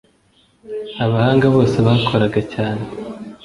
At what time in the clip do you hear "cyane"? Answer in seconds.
2.53-2.83